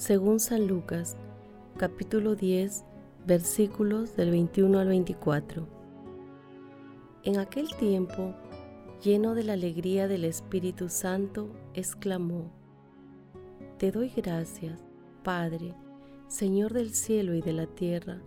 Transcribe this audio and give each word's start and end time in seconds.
según 0.00 0.40
San 0.40 0.66
Lucas, 0.66 1.14
capítulo 1.76 2.34
10, 2.34 2.86
versículos 3.26 4.16
del 4.16 4.30
21 4.30 4.78
al 4.78 4.88
24. 4.88 5.68
En 7.24 7.36
aquel 7.36 7.68
tiempo, 7.76 8.34
lleno 9.04 9.34
de 9.34 9.44
la 9.44 9.52
alegría 9.52 10.08
del 10.08 10.24
Espíritu 10.24 10.88
Santo, 10.88 11.50
exclamó, 11.74 12.50
Te 13.76 13.92
doy 13.92 14.08
gracias, 14.08 14.80
Padre, 15.22 15.74
Señor 16.28 16.72
del 16.72 16.94
cielo 16.94 17.34
y 17.34 17.42
de 17.42 17.52
la 17.52 17.66
tierra, 17.66 18.22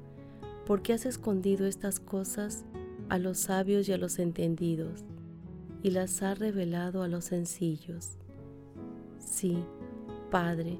porque 0.68 0.94
has 0.94 1.08
escondido 1.08 1.66
estas 1.66 2.00
cosas 2.00 2.66
a 3.10 3.18
los 3.18 3.40
sabios 3.40 3.90
y 3.90 3.94
a 3.94 3.98
los 3.98 4.20
entendidos, 4.20 5.06
y 5.82 5.90
las 5.90 6.22
has 6.22 6.38
revelado 6.38 7.02
a 7.02 7.08
los 7.08 7.26
sencillos. 7.26 8.20
Sí, 9.18 9.66
Padre, 10.30 10.80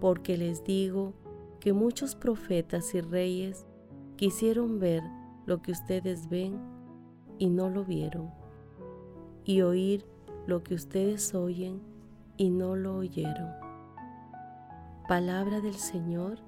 porque 0.00 0.36
les 0.36 0.64
digo 0.64 1.14
que 1.60 1.72
muchos 1.72 2.14
profetas 2.14 2.94
y 2.94 3.00
reyes 3.00 3.66
quisieron 4.16 4.78
ver 4.78 5.02
lo 5.46 5.62
que 5.62 5.72
ustedes 5.72 6.28
ven 6.28 6.58
y 7.38 7.48
no 7.48 7.70
lo 7.70 7.84
vieron, 7.84 8.30
y 9.44 9.62
oír 9.62 10.04
lo 10.46 10.62
que 10.62 10.74
ustedes 10.74 11.34
oyen 11.34 11.80
y 12.36 12.50
no 12.50 12.76
lo 12.76 12.96
oyeron. 12.96 13.50
Palabra 15.08 15.60
del 15.60 15.74
Señor. 15.74 16.38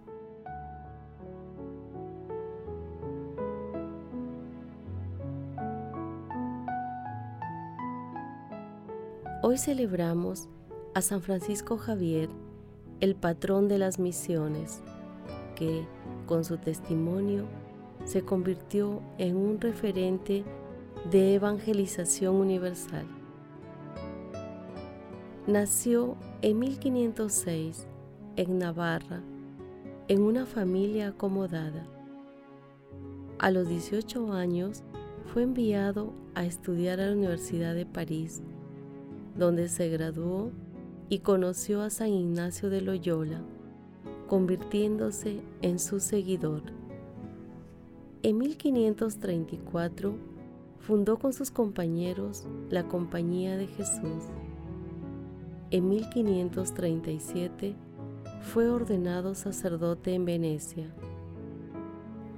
Hoy 9.42 9.56
celebramos 9.56 10.48
a 10.94 11.00
San 11.00 11.22
Francisco 11.22 11.78
Javier, 11.78 12.28
el 13.00 13.14
patrón 13.14 13.68
de 13.68 13.78
las 13.78 13.98
misiones, 13.98 14.82
que 15.56 15.86
con 16.26 16.44
su 16.44 16.58
testimonio 16.58 17.44
se 18.04 18.22
convirtió 18.22 19.00
en 19.18 19.36
un 19.36 19.60
referente 19.60 20.44
de 21.10 21.34
evangelización 21.34 22.36
universal. 22.36 23.06
Nació 25.46 26.16
en 26.42 26.58
1506 26.58 27.86
en 28.36 28.58
Navarra, 28.58 29.22
en 30.08 30.22
una 30.22 30.46
familia 30.46 31.08
acomodada. 31.08 31.86
A 33.38 33.50
los 33.50 33.68
18 33.68 34.32
años 34.32 34.82
fue 35.32 35.42
enviado 35.42 36.12
a 36.34 36.44
estudiar 36.44 37.00
a 37.00 37.06
la 37.06 37.12
Universidad 37.12 37.74
de 37.74 37.86
París, 37.86 38.42
donde 39.36 39.68
se 39.68 39.88
graduó 39.88 40.50
y 41.10 41.18
conoció 41.18 41.82
a 41.82 41.90
San 41.90 42.08
Ignacio 42.08 42.70
de 42.70 42.80
Loyola, 42.80 43.42
convirtiéndose 44.28 45.40
en 45.60 45.80
su 45.80 45.98
seguidor. 45.98 46.62
En 48.22 48.38
1534 48.38 50.14
fundó 50.78 51.18
con 51.18 51.32
sus 51.32 51.50
compañeros 51.50 52.46
la 52.70 52.86
Compañía 52.86 53.56
de 53.56 53.66
Jesús. 53.66 54.30
En 55.72 55.88
1537 55.88 57.74
fue 58.42 58.70
ordenado 58.70 59.34
sacerdote 59.34 60.14
en 60.14 60.24
Venecia. 60.24 60.94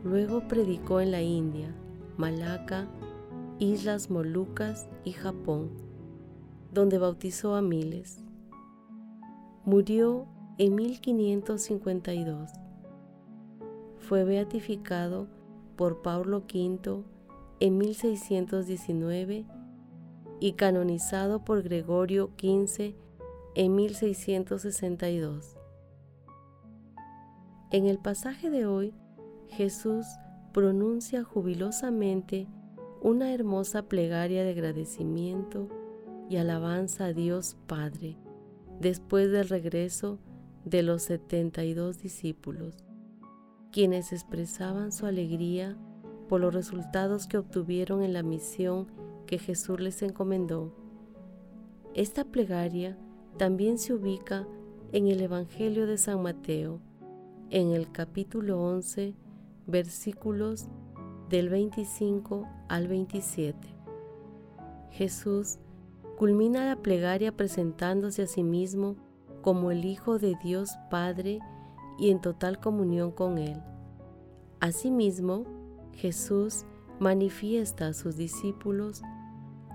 Luego 0.02 0.48
predicó 0.48 1.02
en 1.02 1.10
la 1.10 1.20
India, 1.20 1.74
Malaca, 2.16 2.88
Islas 3.58 4.08
Molucas 4.08 4.88
y 5.04 5.12
Japón, 5.12 5.70
donde 6.72 6.96
bautizó 6.96 7.54
a 7.54 7.60
miles. 7.60 8.21
Murió 9.64 10.26
en 10.58 10.74
1552. 10.74 12.50
Fue 13.98 14.24
beatificado 14.24 15.28
por 15.76 16.02
Pablo 16.02 16.38
V 16.52 17.04
en 17.60 17.78
1619 17.78 19.46
y 20.40 20.52
canonizado 20.54 21.44
por 21.44 21.62
Gregorio 21.62 22.32
XV 22.40 22.96
en 23.54 23.76
1662. 23.76 25.56
En 27.70 27.86
el 27.86 27.98
pasaje 27.98 28.50
de 28.50 28.66
hoy, 28.66 28.92
Jesús 29.46 30.06
pronuncia 30.52 31.22
jubilosamente 31.22 32.48
una 33.00 33.32
hermosa 33.32 33.84
plegaria 33.84 34.42
de 34.42 34.50
agradecimiento 34.50 35.68
y 36.28 36.38
alabanza 36.38 37.04
a 37.04 37.12
Dios 37.12 37.56
Padre 37.68 38.16
después 38.80 39.30
del 39.30 39.48
regreso 39.48 40.18
de 40.64 40.82
los 40.82 41.02
72 41.02 41.98
discípulos, 41.98 42.84
quienes 43.70 44.12
expresaban 44.12 44.92
su 44.92 45.06
alegría 45.06 45.76
por 46.28 46.40
los 46.40 46.54
resultados 46.54 47.26
que 47.26 47.38
obtuvieron 47.38 48.02
en 48.02 48.12
la 48.12 48.22
misión 48.22 48.86
que 49.26 49.38
Jesús 49.38 49.80
les 49.80 50.02
encomendó. 50.02 50.74
Esta 51.94 52.24
plegaria 52.24 52.96
también 53.38 53.78
se 53.78 53.92
ubica 53.92 54.46
en 54.92 55.08
el 55.08 55.20
Evangelio 55.20 55.86
de 55.86 55.98
San 55.98 56.22
Mateo, 56.22 56.80
en 57.50 57.72
el 57.72 57.90
capítulo 57.92 58.62
11, 58.62 59.14
versículos 59.66 60.68
del 61.28 61.48
25 61.48 62.46
al 62.68 62.88
27. 62.88 63.56
Jesús 64.90 65.58
culmina 66.22 66.64
la 66.64 66.76
plegaria 66.76 67.36
presentándose 67.36 68.22
a 68.22 68.26
sí 68.28 68.44
mismo 68.44 68.94
como 69.40 69.72
el 69.72 69.84
Hijo 69.84 70.20
de 70.20 70.36
Dios 70.40 70.70
Padre 70.88 71.40
y 71.98 72.10
en 72.10 72.20
total 72.20 72.60
comunión 72.60 73.10
con 73.10 73.38
Él. 73.38 73.60
Asimismo, 74.60 75.44
Jesús 75.94 76.64
manifiesta 77.00 77.88
a 77.88 77.92
sus 77.92 78.16
discípulos 78.16 79.02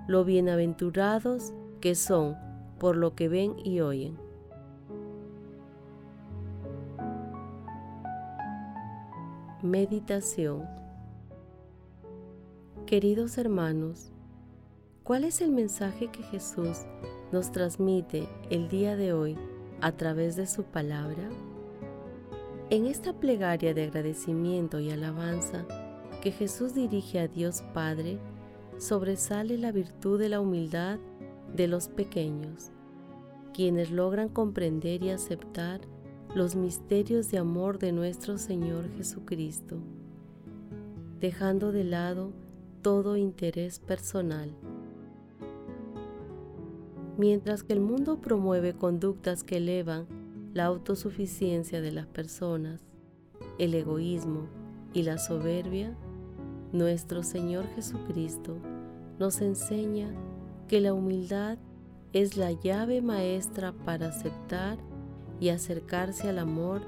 lo 0.07 0.23
bienaventurados 0.23 1.51
que 1.81 1.95
son 1.95 2.37
por 2.79 2.95
lo 2.95 3.13
que 3.13 3.27
ven 3.27 3.59
y 3.65 3.81
oyen. 3.81 4.17
Meditación 9.61 10.63
Queridos 12.85 13.37
hermanos, 13.37 14.13
¿Cuál 15.07 15.23
es 15.23 15.39
el 15.39 15.51
mensaje 15.53 16.09
que 16.09 16.21
Jesús 16.21 16.79
nos 17.31 17.49
transmite 17.53 18.27
el 18.49 18.67
día 18.67 18.97
de 18.97 19.13
hoy 19.13 19.37
a 19.79 19.93
través 19.93 20.35
de 20.35 20.47
su 20.47 20.63
palabra? 20.63 21.29
En 22.69 22.85
esta 22.85 23.13
plegaria 23.13 23.73
de 23.73 23.83
agradecimiento 23.83 24.81
y 24.81 24.91
alabanza 24.91 25.65
que 26.21 26.33
Jesús 26.33 26.73
dirige 26.73 27.21
a 27.21 27.29
Dios 27.29 27.63
Padre, 27.73 28.19
sobresale 28.79 29.57
la 29.57 29.71
virtud 29.71 30.19
de 30.19 30.27
la 30.27 30.41
humildad 30.41 30.99
de 31.55 31.69
los 31.69 31.87
pequeños, 31.87 32.71
quienes 33.53 33.91
logran 33.91 34.27
comprender 34.27 35.03
y 35.03 35.11
aceptar 35.11 35.79
los 36.35 36.57
misterios 36.57 37.31
de 37.31 37.37
amor 37.37 37.79
de 37.79 37.93
nuestro 37.93 38.37
Señor 38.37 38.91
Jesucristo, 38.97 39.77
dejando 41.21 41.71
de 41.71 41.85
lado 41.85 42.33
todo 42.81 43.15
interés 43.15 43.79
personal. 43.79 44.53
Mientras 47.17 47.63
que 47.63 47.73
el 47.73 47.79
mundo 47.79 48.21
promueve 48.21 48.73
conductas 48.73 49.43
que 49.43 49.57
elevan 49.57 50.05
la 50.53 50.65
autosuficiencia 50.65 51.81
de 51.81 51.91
las 51.91 52.05
personas, 52.05 52.81
el 53.57 53.73
egoísmo 53.73 54.47
y 54.93 55.01
la 55.01 55.17
soberbia, 55.17 55.97
nuestro 56.71 57.23
Señor 57.23 57.65
Jesucristo 57.75 58.57
nos 59.17 59.41
enseña 59.41 60.11
que 60.67 60.79
la 60.79 60.93
humildad 60.93 61.57
es 62.13 62.37
la 62.37 62.51
llave 62.51 63.01
maestra 63.01 63.73
para 63.73 64.09
aceptar 64.09 64.77
y 65.39 65.49
acercarse 65.49 66.29
al 66.29 66.37
amor 66.37 66.81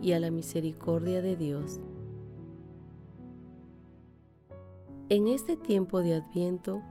y 0.00 0.12
a 0.12 0.20
la 0.20 0.30
misericordia 0.30 1.22
de 1.22 1.36
Dios. 1.36 1.80
En 5.08 5.26
este 5.26 5.56
tiempo 5.56 6.02
de 6.02 6.14
Adviento, 6.14 6.82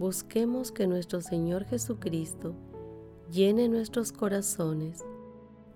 busquemos 0.00 0.72
que 0.72 0.86
nuestro 0.86 1.20
Señor 1.20 1.66
Jesucristo 1.66 2.54
llene 3.30 3.68
nuestros 3.68 4.12
corazones 4.12 5.04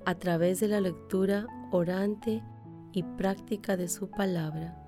a 0.07 0.15
través 0.15 0.61
de 0.61 0.69
la 0.69 0.81
lectura 0.81 1.47
orante 1.71 2.43
y 2.93 3.03
práctica 3.03 3.77
de 3.77 3.87
su 3.87 4.09
palabra. 4.09 4.83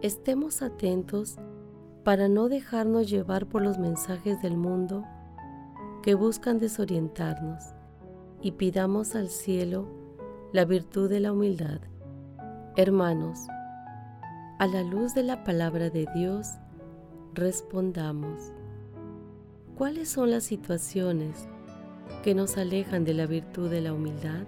Estemos 0.00 0.62
atentos 0.62 1.36
para 2.02 2.28
no 2.28 2.48
dejarnos 2.48 3.10
llevar 3.10 3.44
por 3.44 3.60
los 3.60 3.76
mensajes 3.76 4.40
del 4.40 4.56
mundo 4.56 5.04
que 6.02 6.14
buscan 6.14 6.58
desorientarnos 6.58 7.62
y 8.40 8.52
pidamos 8.52 9.16
al 9.16 9.28
cielo 9.28 9.86
la 10.54 10.64
virtud 10.64 11.10
de 11.10 11.20
la 11.20 11.32
humildad. 11.32 11.82
Hermanos, 12.74 13.38
a 14.58 14.66
la 14.66 14.82
luz 14.82 15.12
de 15.12 15.24
la 15.24 15.44
palabra 15.44 15.90
de 15.90 16.06
Dios, 16.14 16.54
respondamos. 17.38 18.52
¿Cuáles 19.76 20.08
son 20.08 20.30
las 20.30 20.42
situaciones 20.42 21.46
que 22.24 22.34
nos 22.34 22.56
alejan 22.56 23.04
de 23.04 23.14
la 23.14 23.26
virtud 23.26 23.70
de 23.70 23.80
la 23.80 23.92
humildad? 23.92 24.44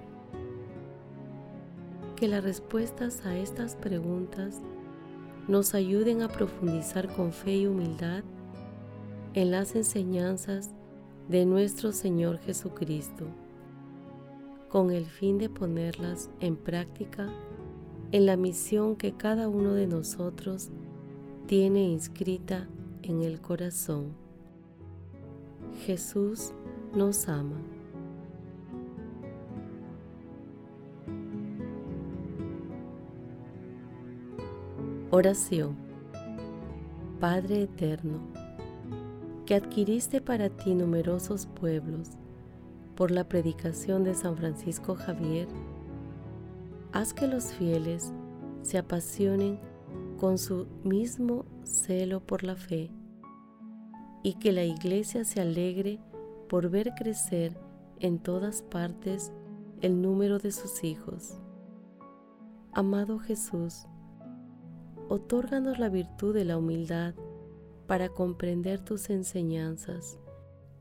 Que 2.17 2.27
las 2.27 2.43
respuestas 2.43 3.25
a 3.25 3.39
estas 3.39 3.77
preguntas 3.77 4.61
nos 5.47 5.75
ayuden 5.75 6.23
a 6.23 6.29
profundizar 6.29 7.09
con 7.15 7.33
fe 7.33 7.59
y 7.59 7.67
humildad 7.67 8.25
en 9.35 9.53
las 9.53 9.77
enseñanzas 9.77 10.71
de 11.29 11.47
nuestro 11.47 11.93
Señor 11.93 12.39
Jesucristo, 12.39 13.27
con 14.69 14.91
el 14.91 15.07
fin 15.07 15.39
de 15.39 15.49
ponerlas 15.49 16.29
en 16.41 16.57
práctica 16.57 17.29
en 18.11 18.27
la 18.27 18.37
misión 18.37 18.97
que 18.97 19.13
cada 19.13 19.49
uno 19.49 19.75
de 19.75 19.87
nosotros 19.87 20.71
tiene 21.47 21.85
inscrita 21.85 22.69
en 23.11 23.23
el 23.23 23.41
corazón. 23.41 24.15
Jesús 25.85 26.53
nos 26.95 27.29
ama. 27.29 27.57
Oración. 35.11 35.77
Padre 37.19 37.65
Eterno, 37.65 38.21
que 39.45 39.56
adquiriste 39.56 40.21
para 40.21 40.49
ti 40.49 40.75
numerosos 40.75 41.47
pueblos 41.47 42.11
por 42.95 43.11
la 43.11 43.29
predicación 43.29 44.05
de 44.05 44.15
San 44.15 44.37
Francisco 44.37 44.95
Javier, 44.95 45.49
haz 46.93 47.13
que 47.13 47.27
los 47.27 47.53
fieles 47.53 48.13
se 48.63 48.79
apasionen 48.79 49.59
con 50.19 50.39
su 50.39 50.67
mismo 50.85 51.45
celo 51.65 52.21
por 52.21 52.45
la 52.45 52.55
fe 52.55 52.91
y 54.22 54.34
que 54.34 54.52
la 54.52 54.64
iglesia 54.64 55.25
se 55.25 55.40
alegre 55.40 55.99
por 56.49 56.69
ver 56.69 56.93
crecer 56.94 57.56
en 58.00 58.19
todas 58.19 58.62
partes 58.62 59.32
el 59.81 60.02
número 60.02 60.38
de 60.38 60.52
sus 60.52 60.84
hijos. 60.84 61.38
Amado 62.72 63.19
Jesús, 63.19 63.87
otórganos 65.08 65.78
la 65.78 65.88
virtud 65.88 66.34
de 66.34 66.44
la 66.44 66.58
humildad 66.58 67.14
para 67.87 68.08
comprender 68.08 68.81
tus 68.81 69.11
enseñanzas 69.11 70.19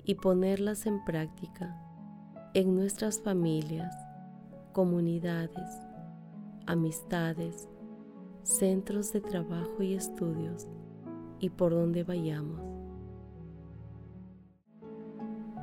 y 0.03 0.15
ponerlas 0.15 0.85
en 0.85 1.03
práctica 1.03 1.75
en 2.53 2.75
nuestras 2.75 3.19
familias, 3.19 3.95
comunidades, 4.73 5.69
amistades, 6.65 7.67
centros 8.43 9.13
de 9.13 9.21
trabajo 9.21 9.81
y 9.81 9.93
estudios 9.93 10.67
y 11.39 11.49
por 11.49 11.71
donde 11.71 12.03
vayamos. 12.03 12.78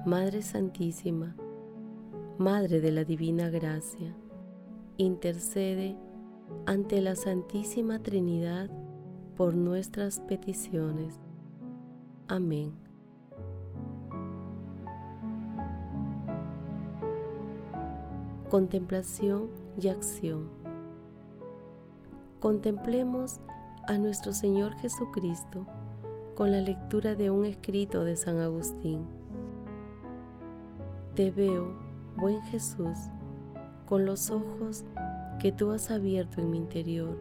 Madre 0.07 0.41
Santísima, 0.43 1.35
Madre 2.39 2.81
de 2.81 2.93
la 2.93 3.03
Divina 3.03 3.51
Gracia, 3.51 4.15
intercede 4.99 5.97
ante 6.65 7.01
la 7.01 7.17
Santísima 7.17 7.99
Trinidad 7.99 8.71
por 9.37 9.57
nuestras 9.57 10.21
peticiones. 10.21 11.19
Amén. 12.29 12.73
Contemplación 18.49 19.49
y 19.77 19.89
acción. 19.89 20.51
Contemplemos 22.39 23.41
a 23.89 23.99
nuestro 23.99 24.33
Señor 24.33 24.73
Jesucristo 24.77 25.67
con 26.37 26.53
la 26.53 26.61
lectura 26.61 27.17
de 27.17 27.33
un 27.33 27.45
escrito 27.45 28.05
de 28.05 28.15
San 28.15 28.39
Agustín. 28.39 29.16
Te 31.17 31.31
veo, 31.31 31.73
buen 32.19 32.43
Jesús, 32.43 32.99
con 33.87 34.05
los 34.05 34.31
ojos 34.31 34.85
que 35.41 35.51
tú 35.51 35.71
has 35.71 35.91
abierto 35.91 36.43
en 36.43 36.51
mi 36.51 36.59
interior. 36.59 37.19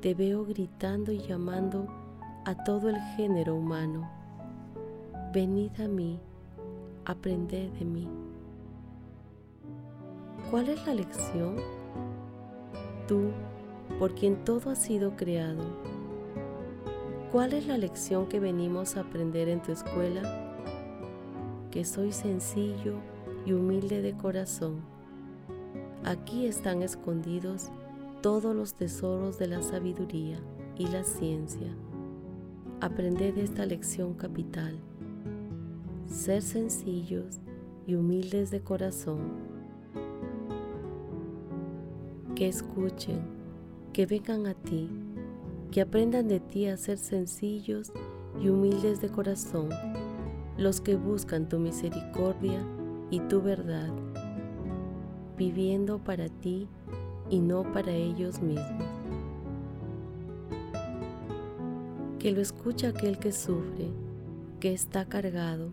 Te 0.00 0.14
veo 0.14 0.46
gritando 0.46 1.12
y 1.12 1.18
llamando 1.18 1.86
a 2.46 2.64
todo 2.64 2.88
el 2.88 2.98
género 3.18 3.54
humano. 3.54 4.10
Venid 5.30 5.78
a 5.78 5.88
mí, 5.88 6.18
aprended 7.04 7.70
de 7.72 7.84
mí. 7.84 8.08
¿Cuál 10.50 10.70
es 10.70 10.86
la 10.86 10.94
lección? 10.94 11.56
Tú, 13.06 13.28
por 13.98 14.14
quien 14.14 14.42
todo 14.42 14.70
ha 14.70 14.74
sido 14.74 15.16
creado. 15.16 15.64
¿Cuál 17.30 17.52
es 17.52 17.66
la 17.66 17.76
lección 17.76 18.26
que 18.26 18.40
venimos 18.40 18.96
a 18.96 19.00
aprender 19.00 19.50
en 19.50 19.60
tu 19.60 19.70
escuela? 19.70 20.39
Que 21.70 21.84
soy 21.84 22.12
sencillo 22.12 22.94
y 23.46 23.52
humilde 23.52 24.02
de 24.02 24.16
corazón. 24.16 24.80
Aquí 26.04 26.46
están 26.46 26.82
escondidos 26.82 27.70
todos 28.22 28.54
los 28.54 28.74
tesoros 28.74 29.38
de 29.38 29.46
la 29.46 29.62
sabiduría 29.62 30.38
y 30.76 30.86
la 30.88 31.04
ciencia. 31.04 31.68
Aprended 32.80 33.38
esta 33.38 33.66
lección 33.66 34.14
capital. 34.14 34.78
Ser 36.06 36.42
sencillos 36.42 37.38
y 37.86 37.94
humildes 37.94 38.50
de 38.50 38.60
corazón 38.60 39.50
que 42.40 42.48
escuchen, 42.48 43.20
que 43.92 44.06
vengan 44.06 44.46
a 44.46 44.54
ti, 44.54 44.88
que 45.70 45.82
aprendan 45.82 46.26
de 46.26 46.40
ti 46.40 46.68
a 46.68 46.78
ser 46.78 46.96
sencillos 46.96 47.92
y 48.40 48.48
humildes 48.48 49.02
de 49.02 49.10
corazón, 49.10 49.68
los 50.56 50.80
que 50.80 50.96
buscan 50.96 51.48
tu 51.48 51.58
misericordia 51.58 52.60
y 53.10 53.20
tu 53.20 53.40
verdad, 53.40 53.90
viviendo 55.36 55.98
para 55.98 56.28
ti 56.28 56.68
y 57.28 57.40
no 57.40 57.62
para 57.72 57.92
ellos 57.92 58.40
mismos. 58.40 58.84
Que 62.18 62.32
lo 62.32 62.40
escucha 62.40 62.88
aquel 62.88 63.18
que 63.18 63.32
sufre, 63.32 63.88
que 64.60 64.72
está 64.72 65.06
cargado, 65.06 65.72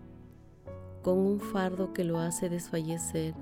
con 1.01 1.17
un 1.17 1.39
fardo 1.39 1.93
que 1.93 2.03
lo 2.03 2.19
hace 2.19 2.49
desfallecer 2.49 3.33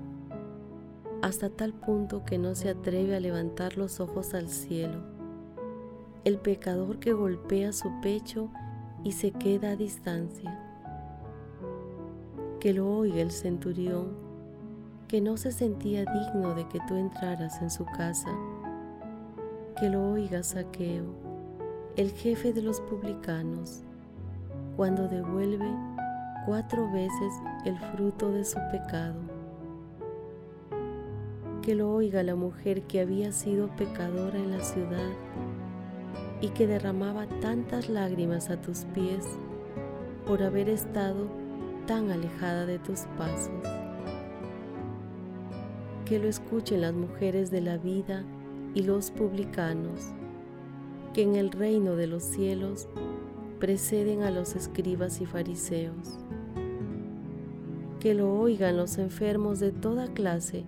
hasta 1.22 1.50
tal 1.50 1.72
punto 1.72 2.24
que 2.24 2.38
no 2.38 2.54
se 2.54 2.70
atreve 2.70 3.16
a 3.16 3.20
levantar 3.20 3.76
los 3.76 4.00
ojos 4.00 4.34
al 4.34 4.48
cielo. 4.48 5.00
El 6.24 6.38
pecador 6.38 6.98
que 6.98 7.12
golpea 7.12 7.72
su 7.72 7.90
pecho 8.00 8.50
y 9.04 9.12
se 9.12 9.32
queda 9.32 9.70
a 9.70 9.76
distancia. 9.76 10.65
Que 12.60 12.72
lo 12.72 12.90
oiga 12.90 13.20
el 13.20 13.30
centurión 13.30 14.26
que 15.08 15.20
no 15.20 15.36
se 15.36 15.52
sentía 15.52 16.04
digno 16.04 16.54
de 16.54 16.66
que 16.68 16.80
tú 16.88 16.96
entraras 16.96 17.62
en 17.62 17.70
su 17.70 17.84
casa. 17.84 18.30
Que 19.78 19.88
lo 19.88 20.12
oiga 20.12 20.42
Saqueo, 20.42 21.04
el 21.96 22.10
jefe 22.10 22.52
de 22.52 22.62
los 22.62 22.80
publicanos, 22.80 23.82
cuando 24.76 25.06
devuelve 25.06 25.70
cuatro 26.44 26.90
veces 26.90 27.32
el 27.64 27.78
fruto 27.78 28.32
de 28.32 28.44
su 28.44 28.58
pecado. 28.72 29.20
Que 31.62 31.74
lo 31.74 31.92
oiga 31.92 32.22
la 32.22 32.34
mujer 32.34 32.82
que 32.82 33.00
había 33.00 33.30
sido 33.32 33.68
pecadora 33.76 34.38
en 34.38 34.50
la 34.50 34.64
ciudad 34.64 35.12
y 36.40 36.48
que 36.48 36.66
derramaba 36.66 37.26
tantas 37.40 37.88
lágrimas 37.88 38.50
a 38.50 38.60
tus 38.60 38.84
pies 38.86 39.24
por 40.26 40.42
haber 40.42 40.68
estado 40.68 41.45
tan 41.86 42.10
alejada 42.10 42.66
de 42.66 42.78
tus 42.78 43.00
pasos. 43.16 43.50
Que 46.04 46.18
lo 46.18 46.28
escuchen 46.28 46.82
las 46.82 46.94
mujeres 46.94 47.50
de 47.50 47.60
la 47.60 47.78
vida 47.78 48.24
y 48.74 48.82
los 48.82 49.10
publicanos, 49.10 50.12
que 51.14 51.22
en 51.22 51.36
el 51.36 51.50
reino 51.50 51.96
de 51.96 52.06
los 52.06 52.22
cielos 52.22 52.88
preceden 53.58 54.22
a 54.22 54.30
los 54.30 54.54
escribas 54.54 55.20
y 55.20 55.26
fariseos. 55.26 56.18
Que 58.00 58.14
lo 58.14 58.32
oigan 58.38 58.76
los 58.76 58.98
enfermos 58.98 59.58
de 59.60 59.72
toda 59.72 60.12
clase 60.12 60.64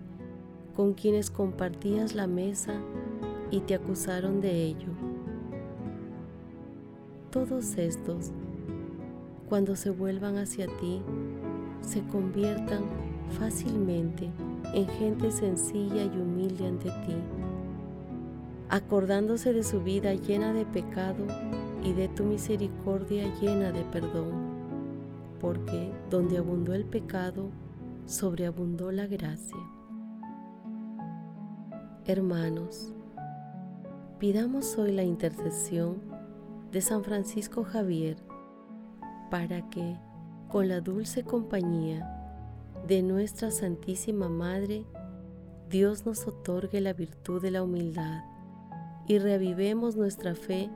con 0.75 0.95
quienes 0.95 1.31
compartías 1.31 2.15
la 2.15 2.27
mesa 2.27 2.75
y 3.51 3.61
te 3.61 3.75
acusaron 3.75 4.41
de 4.41 4.65
ello. 4.65 4.89
Todos 7.31 7.77
estos, 7.77 8.33
cuando 9.49 9.77
se 9.77 9.91
vuelvan 9.91 10.37
hacia 10.37 10.67
ti, 10.77 11.01
se 11.81 12.03
conviertan 12.09 12.85
fácilmente 13.39 14.31
en 14.75 14.87
gente 14.87 15.31
sencilla 15.31 16.05
y 16.05 16.19
humilde 16.19 16.67
ante 16.67 16.91
ti, 16.91 17.17
acordándose 18.69 19.53
de 19.53 19.63
su 19.63 19.83
vida 19.83 20.13
llena 20.15 20.53
de 20.53 20.67
pecado 20.67 21.27
y 21.83 21.95
de 21.95 22.09
tu 22.09 22.25
misericordia 22.25 23.33
llena 23.41 23.73
de 23.73 23.85
perdón, 23.85 24.33
porque 25.41 25.93
donde 26.11 26.37
abundó 26.37 26.75
el 26.75 26.85
pecado, 26.85 27.51
sobreabundó 28.07 28.93
la 28.93 29.07
gracia. 29.07 29.57
Hermanos, 32.05 32.93
pidamos 34.19 34.77
hoy 34.77 34.93
la 34.93 35.05
intercesión 35.05 35.97
de 36.73 36.81
San 36.83 37.05
Francisco 37.05 37.65
Javier 37.65 38.28
para 39.31 39.69
que, 39.71 39.97
con 40.49 40.69
la 40.69 40.81
dulce 40.81 41.23
compañía 41.23 42.15
de 42.87 43.03
nuestra 43.03 43.51
Santísima 43.51 44.29
Madre, 44.29 44.85
Dios 45.69 46.07
nos 46.07 46.27
otorgue 46.27 46.81
la 46.81 46.95
virtud 46.95 47.43
de 47.43 47.51
la 47.51 47.63
humildad 47.63 48.25
y 49.07 49.19
reavivemos 49.19 49.97
nuestra 49.97 50.35
fe 50.35 50.71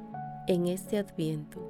en 0.46 0.66
este 0.66 0.98
adviento. 0.98 1.60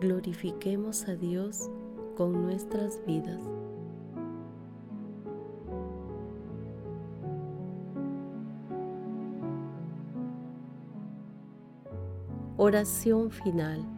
Glorifiquemos 0.00 1.08
a 1.08 1.16
Dios 1.16 1.68
con 2.16 2.42
nuestras 2.42 3.00
vidas. 3.06 3.40
Oración 12.56 13.30
final. 13.30 13.97